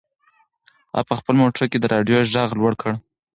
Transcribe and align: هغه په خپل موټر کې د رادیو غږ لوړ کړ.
هغه 0.91 1.03
په 1.09 1.13
خپل 1.19 1.35
موټر 1.41 1.63
کې 1.71 1.77
د 1.79 1.85
رادیو 1.93 2.21
غږ 2.35 2.49
لوړ 2.59 2.73
کړ. 2.81 2.91